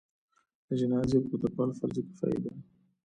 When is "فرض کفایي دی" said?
1.77-2.51